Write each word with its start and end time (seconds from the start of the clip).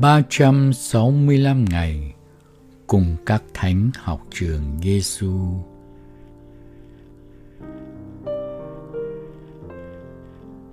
365 0.00 1.64
ngày 1.64 2.14
cùng 2.86 3.16
các 3.26 3.42
thánh 3.54 3.90
học 3.96 4.20
trường 4.30 4.78
Giêsu. 4.82 5.40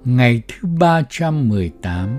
Ngày 0.06 0.42
thứ 0.48 0.68
318 0.80 2.18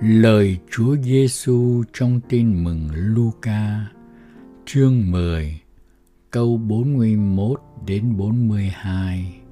Lời 0.00 0.58
Chúa 0.70 0.96
Giêsu 0.96 1.82
trong 1.92 2.20
Tin 2.28 2.64
mừng 2.64 2.88
Luca, 2.94 3.86
chương 4.66 5.10
10, 5.10 5.60
câu 6.30 6.56
41 6.56 7.60
đến 7.86 8.16
42. 8.16 9.47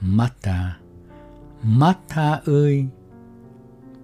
Martha, 0.00 0.78
Martha 1.62 2.40
ơi, 2.46 2.86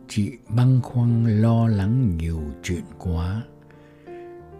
chị 0.08 0.32
băn 0.48 0.80
khoăn 0.82 1.42
lo 1.42 1.68
lắng 1.68 2.16
nhiều 2.16 2.40
chuyện 2.62 2.84
quá. 2.98 3.42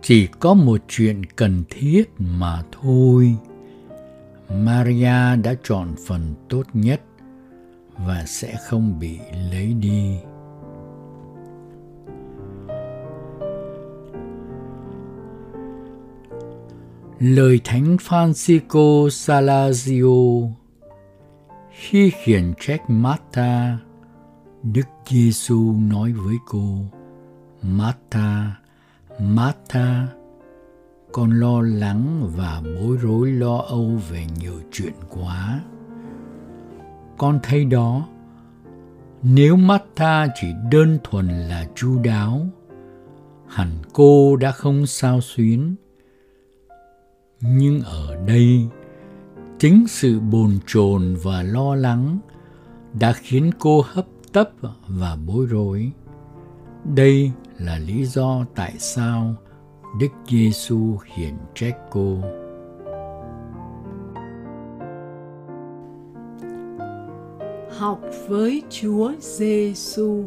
Chỉ 0.03 0.27
có 0.27 0.55
một 0.55 0.81
chuyện 0.89 1.25
cần 1.27 1.65
thiết 1.71 2.05
mà 2.19 2.63
thôi. 2.83 3.37
Maria 4.51 5.37
đã 5.43 5.55
chọn 5.63 5.95
phần 6.07 6.35
tốt 6.49 6.63
nhất 6.73 7.01
và 7.97 8.25
sẽ 8.27 8.57
không 8.69 8.99
bị 8.99 9.19
lấy 9.51 9.75
đi. 9.75 10.17
Lời 17.19 17.61
Thánh 17.65 17.97
Francisco 17.97 19.09
Salazio 19.09 20.51
khi 21.77 22.11
khiển 22.11 22.53
trách 22.61 22.91
Martha, 22.91 23.79
Đức 24.63 24.87
Giêsu 25.07 25.73
nói 25.91 26.13
với 26.13 26.37
cô: 26.47 26.79
Martha, 27.63 28.57
Martha, 29.21 30.07
con 31.13 31.31
lo 31.31 31.61
lắng 31.61 32.31
và 32.37 32.63
bối 32.65 32.97
rối 32.97 33.31
lo 33.31 33.57
âu 33.57 33.91
về 34.11 34.27
nhiều 34.41 34.61
chuyện 34.73 34.93
quá. 35.11 35.61
Con 37.19 37.41
thấy 37.43 37.65
đó, 37.65 38.09
nếu 39.23 39.57
Martha 39.57 40.27
chỉ 40.35 40.47
đơn 40.71 40.99
thuần 41.05 41.29
là 41.29 41.67
chu 41.75 41.99
đáo, 42.03 42.47
hẳn 43.49 43.71
cô 43.93 44.37
đã 44.37 44.53
không 44.53 44.87
sao 44.87 45.21
xuyến. 45.21 45.75
Nhưng 47.41 47.81
ở 47.81 48.17
đây, 48.27 48.69
chính 49.59 49.85
sự 49.89 50.21
bồn 50.21 50.59
chồn 50.67 51.17
và 51.23 51.43
lo 51.43 51.75
lắng 51.75 52.19
đã 53.01 53.13
khiến 53.13 53.51
cô 53.59 53.83
hấp 53.87 54.07
tấp 54.33 54.51
và 54.89 55.17
bối 55.27 55.47
rối. 55.47 55.91
Đây 56.95 57.33
là 57.59 57.79
lý 57.79 58.05
do 58.05 58.45
tại 58.55 58.75
sao 58.79 59.35
Đức 60.01 60.09
Giêsu 60.29 60.99
hiển 61.15 61.35
trách 61.55 61.77
cô. 61.91 62.19
Học 67.79 68.01
với 68.29 68.63
Chúa 68.71 69.13
Giêsu. 69.21 70.25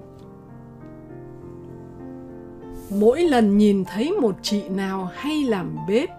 Mỗi 2.89 3.21
lần 3.21 3.57
nhìn 3.57 3.83
thấy 3.85 4.11
một 4.11 4.35
chị 4.41 4.69
nào 4.69 5.09
hay 5.13 5.43
làm 5.43 5.75
bếp 5.87 6.09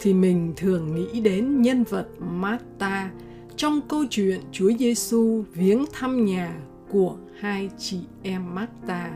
thì 0.00 0.14
mình 0.14 0.52
thường 0.56 0.94
nghĩ 0.94 1.20
đến 1.20 1.62
nhân 1.62 1.84
vật 1.84 2.06
Martha 2.18 3.10
trong 3.56 3.80
câu 3.88 4.04
chuyện 4.10 4.40
Chúa 4.52 4.70
Giêsu 4.78 5.44
viếng 5.54 5.84
thăm 5.92 6.24
nhà 6.24 6.54
của 6.90 7.16
hai 7.40 7.70
chị 7.78 8.00
em 8.22 8.54
Martha 8.54 9.10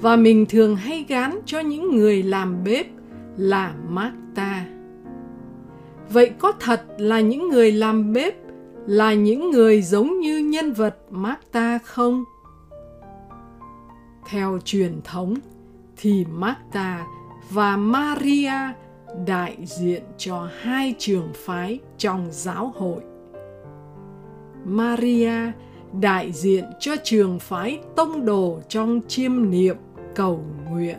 Và 0.00 0.16
mình 0.16 0.46
thường 0.46 0.76
hay 0.76 1.04
gán 1.08 1.38
cho 1.46 1.60
những 1.60 1.96
người 1.96 2.22
làm 2.22 2.64
bếp 2.64 2.86
là 3.36 3.74
Martha. 3.88 4.66
Vậy 6.10 6.30
có 6.38 6.52
thật 6.60 6.84
là 6.98 7.20
những 7.20 7.48
người 7.48 7.72
làm 7.72 8.12
bếp 8.12 8.34
là 8.86 9.14
những 9.14 9.50
người 9.50 9.82
giống 9.82 10.20
như 10.20 10.38
nhân 10.38 10.72
vật 10.72 10.96
Martha 11.10 11.78
không? 11.78 12.24
Theo 14.28 14.58
truyền 14.64 15.00
thống 15.04 15.34
thì 15.96 16.24
Martha 16.30 17.06
và 17.50 17.76
Maria 17.76 18.52
đại 19.26 19.56
diện 19.64 20.02
cho 20.16 20.48
hai 20.60 20.94
trường 20.98 21.28
phái 21.34 21.78
trong 21.98 22.28
giáo 22.30 22.72
hội. 22.76 23.00
Maria, 24.64 25.52
đại 26.00 26.32
diện 26.32 26.64
cho 26.80 26.92
trường 27.04 27.38
phái 27.38 27.80
tông 27.96 28.24
đồ 28.24 28.60
trong 28.68 29.00
chiêm 29.08 29.50
niệm 29.50 29.76
cầu 30.14 30.44
nguyện. 30.70 30.98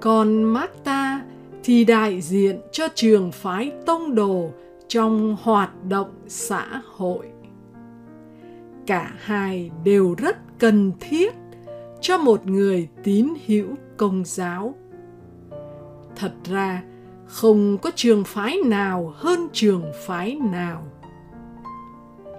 Còn 0.00 0.44
Marta 0.44 1.22
thì 1.64 1.84
đại 1.84 2.20
diện 2.20 2.60
cho 2.72 2.88
trường 2.94 3.32
phái 3.32 3.72
tông 3.86 4.14
đồ 4.14 4.50
trong 4.88 5.36
hoạt 5.42 5.70
động 5.88 6.10
xã 6.28 6.82
hội. 6.96 7.26
Cả 8.86 9.14
hai 9.18 9.70
đều 9.84 10.14
rất 10.18 10.58
cần 10.58 10.92
thiết 11.00 11.34
cho 12.00 12.18
một 12.18 12.46
người 12.46 12.88
tín 13.04 13.28
hữu 13.46 13.66
công 13.96 14.24
giáo 14.24 14.74
thật 16.16 16.32
ra 16.44 16.82
không 17.26 17.78
có 17.78 17.90
trường 17.94 18.24
phái 18.24 18.56
nào 18.64 19.12
hơn 19.16 19.48
trường 19.52 19.92
phái 20.06 20.34
nào. 20.34 20.82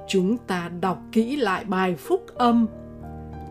Chúng 0.08 0.38
ta 0.38 0.70
đọc 0.82 1.02
kỹ 1.12 1.36
lại 1.36 1.66
bài 1.66 1.96
phúc 1.96 2.26
âm, 2.36 2.68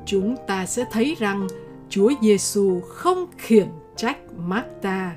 chúng 0.07 0.37
ta 0.47 0.67
sẽ 0.67 0.85
thấy 0.91 1.17
rằng 1.19 1.47
chúa 1.89 2.13
giêsu 2.23 2.81
không 2.81 3.27
khiển 3.39 3.69
trách 3.97 4.19
marta 4.37 5.17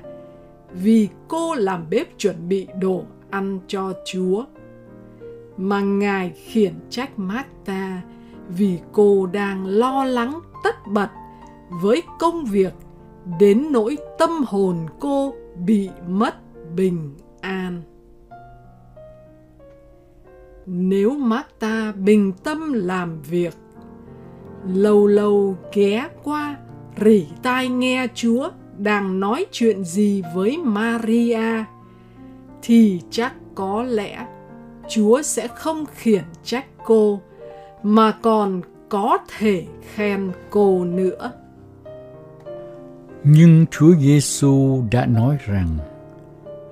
vì 0.72 1.08
cô 1.28 1.54
làm 1.54 1.90
bếp 1.90 2.18
chuẩn 2.18 2.48
bị 2.48 2.68
đồ 2.80 3.02
ăn 3.30 3.58
cho 3.66 3.92
chúa, 4.06 4.44
mà 5.56 5.80
ngài 5.80 6.30
khiển 6.30 6.74
trách 6.90 7.18
marta 7.18 8.02
vì 8.48 8.78
cô 8.92 9.26
đang 9.26 9.66
lo 9.66 10.04
lắng 10.04 10.40
tất 10.64 10.74
bật 10.86 11.08
với 11.82 12.02
công 12.18 12.44
việc 12.44 12.72
đến 13.38 13.66
nỗi 13.70 13.98
tâm 14.18 14.30
hồn 14.46 14.76
cô 15.00 15.34
bị 15.66 15.90
mất 16.08 16.34
bình 16.76 17.14
an 17.40 17.82
nếu 20.72 21.14
Marta 21.14 21.92
bình 21.92 22.32
tâm 22.44 22.72
làm 22.72 23.22
việc, 23.22 23.54
lâu 24.66 25.06
lâu 25.06 25.56
ghé 25.72 26.08
qua 26.24 26.56
rỉ 27.04 27.26
tai 27.42 27.68
nghe 27.68 28.06
Chúa 28.14 28.50
đang 28.78 29.20
nói 29.20 29.46
chuyện 29.52 29.84
gì 29.84 30.22
với 30.34 30.58
Maria, 30.58 31.64
thì 32.62 33.00
chắc 33.10 33.34
có 33.54 33.82
lẽ 33.82 34.26
Chúa 34.88 35.22
sẽ 35.22 35.48
không 35.48 35.84
khiển 35.94 36.24
trách 36.44 36.66
cô, 36.84 37.20
mà 37.82 38.12
còn 38.22 38.60
có 38.88 39.18
thể 39.38 39.66
khen 39.94 40.30
cô 40.50 40.84
nữa. 40.84 41.32
Nhưng 43.24 43.66
Chúa 43.70 43.94
Giêsu 43.96 44.84
đã 44.90 45.06
nói 45.06 45.38
rằng 45.46 45.78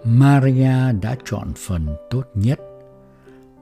Maria 0.04 0.93
đã 1.02 1.17
chọn 1.25 1.52
phần 1.56 1.87
tốt 2.11 2.22
nhất 2.34 2.58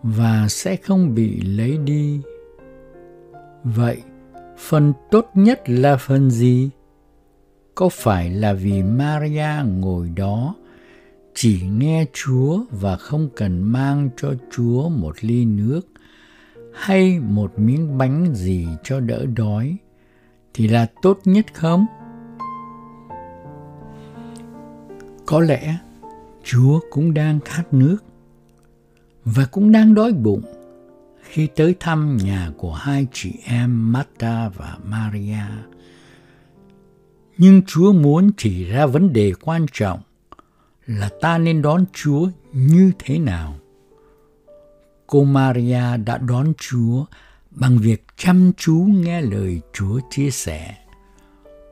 và 0.03 0.47
sẽ 0.49 0.77
không 0.77 1.15
bị 1.15 1.41
lấy 1.41 1.79
đi. 1.79 2.21
Vậy, 3.65 4.03
phần 4.59 4.93
tốt 5.11 5.31
nhất 5.35 5.63
là 5.67 5.97
phần 5.97 6.31
gì? 6.31 6.71
Có 7.75 7.89
phải 7.89 8.31
là 8.31 8.53
vì 8.53 8.83
Maria 8.83 9.65
ngồi 9.67 10.09
đó 10.17 10.55
chỉ 11.35 11.63
nghe 11.79 12.05
Chúa 12.13 12.61
và 12.71 12.97
không 12.97 13.29
cần 13.37 13.63
mang 13.63 14.11
cho 14.17 14.35
Chúa 14.57 14.89
một 14.89 15.17
ly 15.21 15.45
nước 15.45 15.81
hay 16.75 17.21
một 17.21 17.59
miếng 17.59 17.99
bánh 17.99 18.35
gì 18.35 18.67
cho 18.85 19.01
đỡ 19.01 19.27
đói 19.37 19.77
thì 20.55 20.69
là 20.69 20.87
tốt 21.03 21.21
nhất 21.25 21.47
không? 21.55 21.87
Có 25.27 25.41
lẽ 25.41 25.79
Chúa 26.45 26.81
cũng 26.91 27.15
đang 27.15 27.41
khát 27.41 27.75
nước 27.75 27.99
và 29.25 29.45
cũng 29.45 29.73
đang 29.73 29.95
đói 29.95 30.13
bụng 30.13 30.43
khi 31.23 31.47
tới 31.57 31.75
thăm 31.81 32.17
nhà 32.17 32.51
của 32.57 32.75
hai 32.75 33.07
chị 33.13 33.33
em 33.45 33.93
Marta 33.93 34.49
và 34.49 34.79
Maria. 34.85 35.43
Nhưng 37.39 37.63
Chúa 37.67 37.93
muốn 37.93 38.31
chỉ 38.37 38.65
ra 38.65 38.87
vấn 38.87 39.13
đề 39.13 39.33
quan 39.41 39.67
trọng 39.73 40.01
là 40.87 41.11
ta 41.21 41.39
nên 41.39 41.63
đón 41.63 41.85
Chúa 41.93 42.29
như 42.53 42.93
thế 42.99 43.19
nào. 43.19 43.55
Cô 45.07 45.25
Maria 45.25 45.97
đã 46.07 46.19
đón 46.19 46.53
Chúa 46.59 47.05
bằng 47.51 47.79
việc 47.79 48.05
chăm 48.17 48.53
chú 48.57 48.87
nghe 48.91 49.21
lời 49.21 49.61
Chúa 49.73 50.01
chia 50.11 50.31
sẻ. 50.31 50.77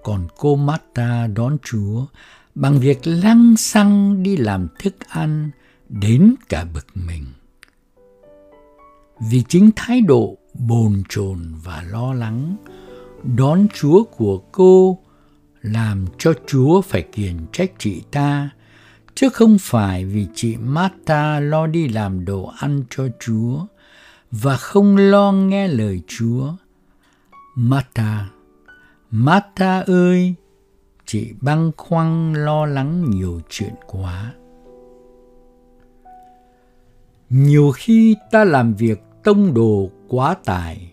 Còn 0.02 0.28
cô 0.36 0.56
Marta 0.56 1.26
đón 1.26 1.56
Chúa 1.62 2.06
bằng 2.54 2.80
việc 2.80 2.98
lăng 3.04 3.56
xăng 3.56 4.22
đi 4.22 4.36
làm 4.36 4.68
thức 4.78 4.94
ăn 5.08 5.50
đến 5.88 6.34
cả 6.48 6.64
bực 6.74 6.86
mình. 6.94 7.24
vì 9.30 9.42
chính 9.48 9.70
thái 9.76 10.00
độ 10.00 10.38
bồn 10.54 11.02
chồn 11.08 11.38
và 11.64 11.82
lo 11.82 12.14
lắng 12.14 12.56
đón 13.36 13.66
Chúa 13.74 14.04
của 14.04 14.38
cô 14.52 14.98
làm 15.62 16.06
cho 16.18 16.32
Chúa 16.46 16.80
phải 16.80 17.02
kiền 17.02 17.36
trách 17.52 17.72
chị 17.78 18.02
ta, 18.10 18.50
chứ 19.14 19.28
không 19.28 19.56
phải 19.60 20.04
vì 20.04 20.26
chị 20.34 20.56
Martha 20.56 21.40
lo 21.40 21.66
đi 21.66 21.88
làm 21.88 22.24
đồ 22.24 22.52
ăn 22.58 22.82
cho 22.90 23.08
Chúa 23.20 23.66
và 24.30 24.56
không 24.56 24.96
lo 24.96 25.32
nghe 25.32 25.68
lời 25.68 26.02
Chúa. 26.06 26.52
Martha, 27.54 28.26
Martha 29.10 29.80
ơi, 29.80 30.34
chị 31.06 31.32
băn 31.40 31.70
khoăn 31.76 32.32
lo 32.32 32.66
lắng 32.66 33.10
nhiều 33.10 33.40
chuyện 33.48 33.74
quá. 33.86 34.34
Nhiều 37.30 37.72
khi 37.74 38.16
ta 38.30 38.44
làm 38.44 38.74
việc 38.74 39.02
tông 39.24 39.54
đồ 39.54 39.90
quá 40.08 40.34
tải, 40.44 40.92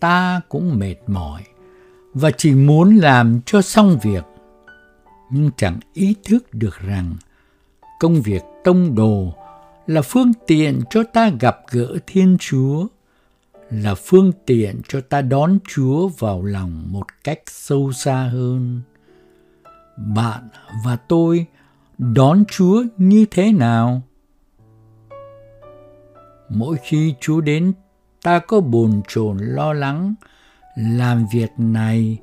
ta 0.00 0.40
cũng 0.48 0.78
mệt 0.78 0.96
mỏi 1.06 1.42
và 2.14 2.30
chỉ 2.30 2.54
muốn 2.54 2.96
làm 2.96 3.40
cho 3.46 3.62
xong 3.62 3.98
việc, 4.02 4.24
nhưng 5.30 5.50
chẳng 5.56 5.80
ý 5.92 6.14
thức 6.24 6.54
được 6.54 6.78
rằng 6.78 7.16
công 8.00 8.22
việc 8.22 8.42
tông 8.64 8.94
đồ 8.94 9.34
là 9.86 10.02
phương 10.02 10.32
tiện 10.46 10.80
cho 10.90 11.02
ta 11.02 11.30
gặp 11.40 11.58
gỡ 11.70 11.96
Thiên 12.06 12.36
Chúa, 12.40 12.86
là 13.70 13.94
phương 13.94 14.32
tiện 14.46 14.80
cho 14.88 15.00
ta 15.00 15.22
đón 15.22 15.58
Chúa 15.68 16.08
vào 16.08 16.42
lòng 16.42 16.92
một 16.92 17.06
cách 17.24 17.40
sâu 17.46 17.92
xa 17.92 18.28
hơn. 18.32 18.80
Bạn 19.96 20.48
và 20.84 20.96
tôi 20.96 21.46
đón 21.98 22.44
Chúa 22.50 22.84
như 22.96 23.26
thế 23.30 23.52
nào? 23.52 24.02
Mỗi 26.48 26.76
khi 26.82 27.14
Chúa 27.20 27.40
đến, 27.40 27.72
ta 28.22 28.38
có 28.38 28.60
bồn 28.60 29.02
chồn 29.08 29.38
lo 29.38 29.72
lắng, 29.72 30.14
làm 30.76 31.26
việc 31.32 31.50
này, 31.58 32.18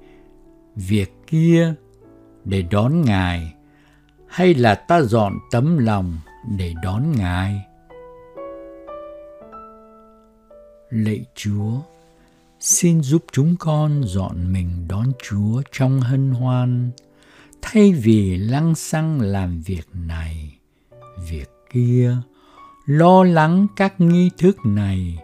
việc 0.75 1.13
kia 1.27 1.73
để 2.45 2.61
đón 2.61 3.01
Ngài, 3.01 3.53
hay 4.27 4.53
là 4.53 4.75
ta 4.75 5.01
dọn 5.01 5.33
tấm 5.51 5.77
lòng 5.77 6.17
để 6.57 6.73
đón 6.83 7.11
Ngài? 7.11 7.65
Lạy 10.89 11.25
Chúa, 11.35 11.79
xin 12.59 13.01
giúp 13.01 13.25
chúng 13.31 13.55
con 13.59 14.01
dọn 14.05 14.53
mình 14.53 14.87
đón 14.89 15.05
Chúa 15.23 15.61
trong 15.71 16.01
hân 16.01 16.31
hoan, 16.31 16.91
thay 17.63 17.92
vì 17.92 18.38
lăng 18.38 18.75
xăng 18.75 19.21
làm 19.21 19.62
việc 19.62 19.88
này, 19.94 20.57
việc 21.30 21.50
kia, 21.71 22.15
lo 22.86 23.24
lắng 23.24 23.68
các 23.75 24.01
nghi 24.01 24.30
thức 24.38 24.57
này, 24.65 25.18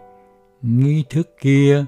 nghi 0.62 1.04
thức 1.10 1.28
kia, 1.40 1.84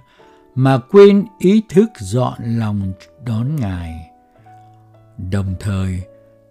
mà 0.54 0.78
quên 0.78 1.25
ý 1.38 1.62
thức 1.69 1.88
dọn 2.00 2.34
lòng 2.43 2.93
đón 3.26 3.56
Ngài. 3.56 4.10
Đồng 5.31 5.54
thời, 5.60 6.02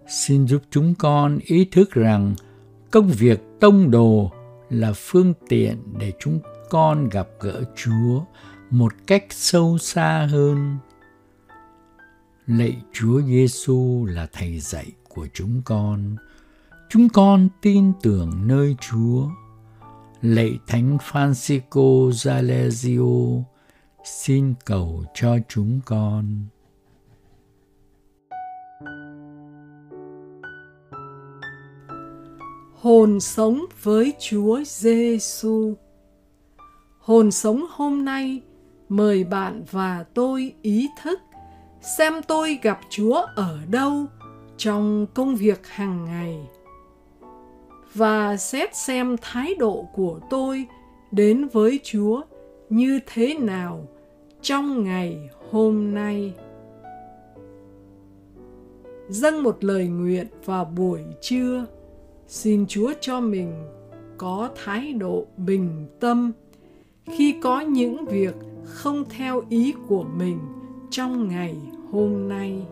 xin 0.08 0.46
giúp 0.46 0.62
chúng 0.70 0.94
con 0.94 1.38
ý 1.44 1.64
thức 1.64 1.90
rằng 1.90 2.34
công 2.90 3.08
việc 3.08 3.40
tông 3.60 3.90
đồ 3.90 4.30
là 4.70 4.92
phương 4.92 5.34
tiện 5.48 5.76
để 5.98 6.12
chúng 6.20 6.38
con 6.70 7.08
gặp 7.08 7.28
gỡ 7.40 7.62
Chúa 7.76 8.24
một 8.70 8.92
cách 9.06 9.24
sâu 9.30 9.78
xa 9.78 10.28
hơn. 10.30 10.76
Lạy 12.58 12.82
Chúa 12.92 13.22
Giêsu 13.22 14.06
là 14.06 14.26
thầy 14.32 14.60
dạy 14.60 14.92
của 15.08 15.26
chúng 15.34 15.62
con. 15.64 16.16
Chúng 16.88 17.08
con 17.08 17.48
tin 17.62 17.92
tưởng 18.02 18.46
nơi 18.46 18.76
Chúa. 18.80 19.28
Lạy 20.22 20.58
Thánh 20.66 20.96
Francisco 20.96 22.10
Zalesio, 22.10 23.42
xin 24.04 24.54
cầu 24.64 25.04
cho 25.14 25.36
chúng 25.48 25.80
con. 25.84 26.46
Hồn 32.74 33.20
sống 33.20 33.64
với 33.82 34.12
Chúa 34.20 34.62
Giêsu. 34.66 35.74
Hồn 36.98 37.30
sống 37.30 37.66
hôm 37.70 38.04
nay 38.04 38.40
mời 38.88 39.24
bạn 39.24 39.64
và 39.70 40.04
tôi 40.14 40.54
ý 40.62 40.88
thức 41.02 41.18
xem 41.82 42.12
tôi 42.28 42.58
gặp 42.62 42.80
Chúa 42.90 43.22
ở 43.34 43.58
đâu 43.70 44.06
trong 44.56 45.06
công 45.14 45.36
việc 45.36 45.66
hàng 45.66 46.04
ngày 46.04 46.38
và 47.94 48.36
xét 48.36 48.76
xem 48.76 49.16
thái 49.22 49.54
độ 49.54 49.88
của 49.94 50.20
tôi 50.30 50.66
đến 51.10 51.48
với 51.52 51.80
Chúa 51.82 52.22
như 52.70 53.00
thế 53.06 53.34
nào 53.34 53.88
trong 54.42 54.84
ngày 54.84 55.30
hôm 55.50 55.94
nay. 55.94 56.34
Dâng 59.08 59.42
một 59.42 59.64
lời 59.64 59.88
nguyện 59.88 60.26
vào 60.44 60.64
buổi 60.64 61.00
trưa, 61.20 61.66
xin 62.26 62.66
Chúa 62.66 62.92
cho 63.00 63.20
mình 63.20 63.52
có 64.18 64.50
thái 64.64 64.92
độ 64.92 65.26
bình 65.36 65.86
tâm 66.00 66.32
khi 67.04 67.34
có 67.42 67.60
những 67.60 68.04
việc 68.04 68.34
không 68.64 69.04
theo 69.10 69.42
ý 69.48 69.74
của 69.88 70.04
mình 70.16 70.38
trong 70.92 71.28
ngày 71.28 71.56
hôm 71.92 72.28
nay. 72.28 72.62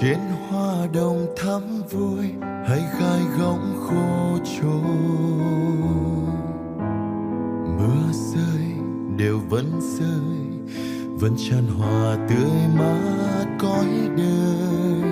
Trên 0.00 0.18
hoa 0.48 0.86
đồng 0.94 1.26
thắm 1.36 1.62
vui 1.90 2.32
hay 2.42 2.80
gai 3.00 3.20
gọng 3.38 3.74
khô 3.80 4.38
trôi. 4.44 4.82
Mưa 7.78 8.12
rơi, 8.12 8.66
đều 9.16 9.38
vẫn 9.48 9.80
rơi, 9.80 10.74
vẫn 11.20 11.34
tràn 11.36 11.66
hòa 11.78 12.16
tươi 12.28 12.78
mát 12.78 13.46
cõi 13.58 13.86
đời. 14.16 15.10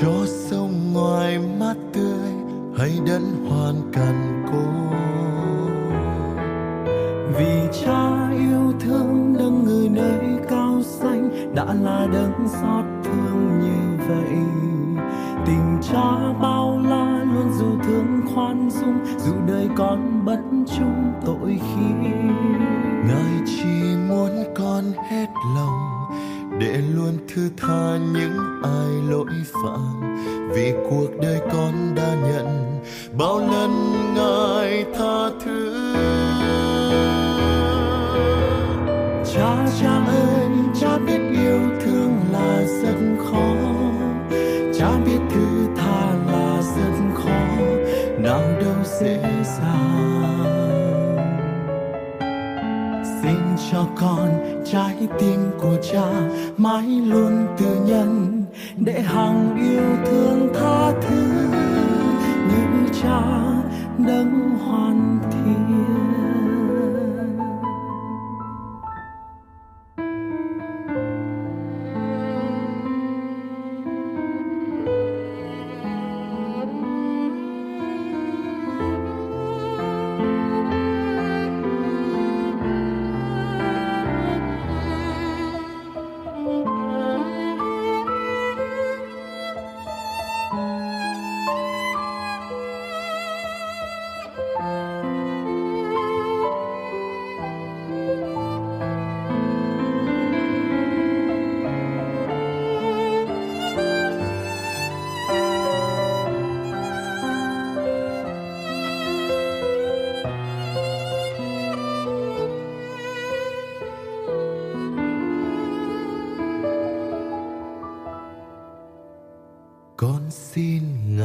Cho 0.00 0.26
sông 0.26 0.92
ngoài 0.92 1.38
mát 1.60 1.76
tươi 1.92 2.32
hay 2.78 2.98
đất 3.06 3.22
hoàn 3.48 3.92
cằn 3.92 4.44
côi 4.52 4.92
vì 7.38 7.78
cha 7.84 8.30
yêu 8.30 8.72
thương 8.80 9.34
đấng 9.38 9.64
người 9.64 9.88
nơi 9.88 10.38
cao 10.48 10.82
xanh, 10.82 11.54
đã 11.54 11.64
là 11.64 12.06
đấng 12.12 12.48
xót 12.48 12.91
bất 20.24 20.38
chung 20.76 21.12
tội 21.26 21.60
khi 21.60 22.08
ngài 23.08 23.40
chỉ 23.46 23.96
muốn 24.08 24.30
con 24.56 24.84
hết 25.10 25.26
lòng 25.56 25.92
để 26.58 26.82
luôn 26.94 27.18
thứ 27.34 27.50
tha 27.56 27.98
những 28.14 28.62
ai 28.62 29.10
lỗi 29.10 29.26
phạm. 29.52 30.16
Vì 30.54 30.72
cuộc 30.90 31.08
đời 31.22 31.40
con 31.52 31.94
đã 31.94 32.14
nhận 32.14 32.80
bao 33.18 33.38
lần 33.38 33.70
ngài 34.14 34.84
tha 34.94 35.30
thứ. 35.44 35.94
Cha 39.34 39.66
cha 39.80 40.04
ơi, 40.06 40.48
cha 40.80 40.98
biết 41.06 41.20
yêu 41.32 41.60
thương 41.84 42.16
là 42.32 42.62
rất 42.82 43.24
khó. 43.24 43.54
Cha 44.78 44.90
biết 45.06 45.18
thứ 45.30 45.66
tha 45.76 46.14
là 46.32 46.62
rất 46.76 47.14
khó. 47.14 47.56
Nào 48.18 48.42
đâu 48.60 48.84
dễ 49.00 49.22
dàng. 49.44 50.01
Cho 53.72 53.86
con 53.96 54.28
trái 54.72 55.08
tim 55.18 55.40
của 55.60 55.76
cha 55.92 56.30
mãi 56.56 56.86
luôn 56.86 57.46
từ 57.58 57.66
nhân 57.86 58.42
để 58.76 59.00
hằng 59.00 59.56
yêu 59.56 60.06
thương 60.06 60.48
tha 60.54 60.92
thứ. 61.00 61.22
Như 62.48 62.88
cha 63.02 63.22
đấng 63.98 64.50
hoàn 64.58 65.18
thiện 65.30 65.41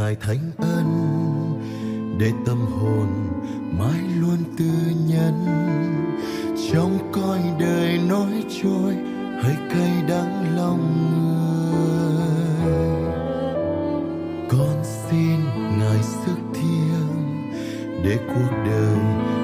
ngài 0.07 0.15
thánh 0.15 0.51
ân, 0.57 0.87
để 2.19 2.31
tâm 2.45 2.57
hồn 2.57 3.07
mãi 3.79 4.01
luôn 4.19 4.37
tư 4.57 4.71
nhân. 5.07 5.45
Trong 6.71 7.11
coi 7.11 7.39
đời 7.59 7.99
nói 8.09 8.43
trôi 8.63 8.95
hơi 9.43 9.55
cay 9.69 10.03
đắng 10.09 10.55
lòng 10.55 11.11
người. 11.11 11.41
Con 14.49 14.83
xin 14.83 15.39
ngài 15.79 16.03
sức 16.03 16.37
thiêng, 16.53 17.51
để 18.03 18.17
cuộc 18.27 18.55
đời 18.65 18.99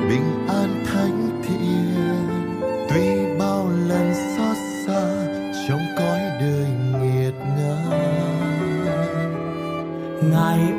bình 0.09 0.47
an 0.47 0.83
thánh 0.85 1.41
thiện 1.43 1.92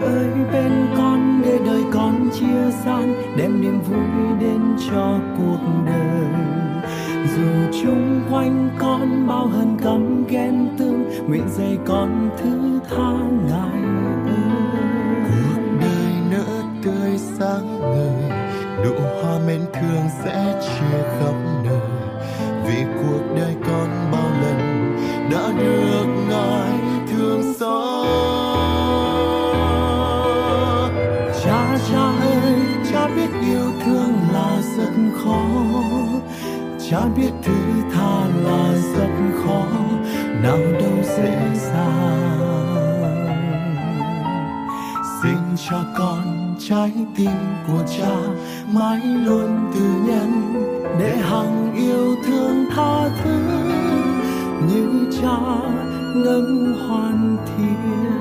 ơi, 0.05 0.29
bên 0.53 0.73
con 0.97 1.43
để 1.45 1.59
đời 1.67 1.83
con 1.93 2.31
chia 2.33 2.71
san, 2.85 3.15
đem 3.37 3.61
niềm 3.61 3.81
vui 3.81 4.39
đến 4.41 4.61
cho 4.91 5.19
cuộc 5.39 5.61
đời. 5.87 6.27
Dù 7.37 7.81
chung 7.83 8.21
quanh 8.31 8.71
con 8.79 9.27
bao 9.27 9.47
hận 9.47 9.77
căm 9.85 10.27
ghen 10.27 10.69
tương, 10.79 11.29
nguyện 11.29 11.49
dạy 11.49 11.79
con 11.87 12.31
thứ 12.39 12.81
tha 12.91 13.13
ngài 13.49 13.83
cuộc 15.27 15.61
đời 15.81 16.13
nỡ 16.31 16.63
tươi 16.85 17.19
sáng 17.19 17.81
ngời, 17.81 18.31
nụ 18.85 18.95
hoa 19.23 19.39
mến 19.47 19.61
thương 19.73 20.05
sẽ 20.25 20.61
chia 20.63 21.03
khắp 21.19 21.44
cha 36.91 37.01
biết 37.17 37.31
thứ 37.43 37.55
tha 37.93 38.27
là 38.45 38.73
rất 38.97 39.11
khó, 39.45 39.67
nào 40.43 40.59
đâu 40.81 41.03
dễ 41.03 41.51
dàng. 41.55 43.05
Xin 45.23 45.39
cho 45.69 45.85
con 45.99 46.55
trái 46.69 46.93
tim 47.17 47.31
của 47.67 47.83
cha 47.99 48.17
mãi 48.73 49.01
luôn 49.05 49.71
từ 49.75 49.81
nhân, 49.81 50.55
để 50.99 51.17
hằng 51.17 51.75
yêu 51.75 52.17
thương 52.27 52.65
tha 52.77 53.09
thứ. 53.25 53.41
Như 54.69 55.11
cha 55.23 55.39
ngân 56.15 56.75
hoàn 56.89 57.37
thiện 57.47 58.14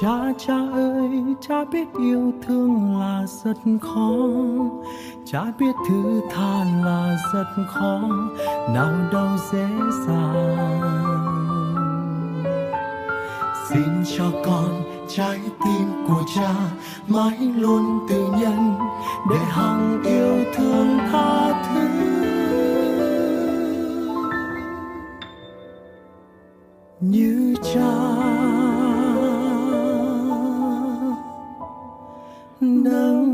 cha 0.00 0.32
cha 0.38 0.54
ơi, 0.72 1.10
cha 1.40 1.64
biết 1.72 1.88
yêu 1.98 2.32
thương 2.46 3.00
là 3.00 3.26
rất 3.44 3.56
khó. 3.80 4.18
Cha 5.24 5.44
biết 5.58 5.72
thứ 5.88 6.20
tha 6.30 6.64
là 6.84 7.16
rất 7.34 7.64
khó. 7.66 8.00
Nào 8.74 8.92
đâu 9.12 9.28
dễ 9.52 9.68
dàng. 10.06 10.80
Xin 13.68 14.04
cho 14.18 14.24
con 14.44 14.82
trái 15.08 15.40
tim 15.64 15.88
của 16.08 16.22
cha 16.34 16.54
mãi 17.08 17.38
luôn 17.56 18.06
từ 18.08 18.26
nhân 18.40 18.74
để 19.30 19.38
hằng 19.38 20.02
yêu 20.04 20.44
thương 20.56 20.98
tha 21.12 21.62
thứ. 21.68 21.88
Như 27.00 27.54
cha 27.74 28.20
nâng 32.60 33.29